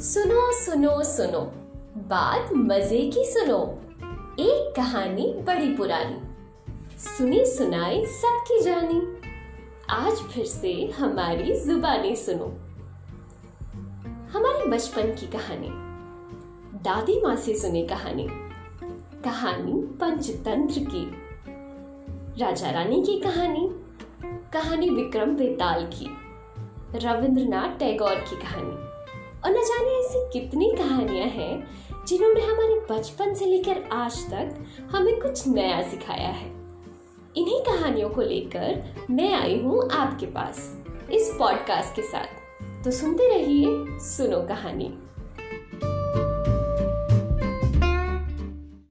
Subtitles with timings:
[0.00, 1.40] सुनो सुनो सुनो।
[1.96, 3.78] बात मज़े की सुनो।
[4.38, 6.20] एक कहानी बड़ी पुरानी।
[6.98, 9.02] सुनी, सुनाई सबकी जानी।
[9.90, 12.44] आज फिर से हमारी जुबानी सुनो।
[14.28, 15.68] हमारे बचपन की कहानी।
[16.78, 18.28] दादी माँ से सुनी कहानी।
[19.24, 21.10] कहानी पंचतंत्र की।
[22.42, 23.70] राजा रानी की कहानी।
[24.52, 26.16] कहानी विक्रम बेताल की।
[26.94, 28.90] रविंद्रनाथ टैगोर की कहानी।
[29.44, 35.20] और न जाने ऐसी कितनी कहानियाँ हैं जिन्होंने हमारे बचपन से लेकर आज तक हमें
[35.20, 36.48] कुछ नया सिखाया है।
[37.36, 40.76] इन्हीं कहानियों को लेकर मैं आई हूँ आपके पास,
[41.12, 43.66] इस पॉडकास्ट के साथ। तो सुनते रहिए
[43.98, 44.98] सुनो कहानी।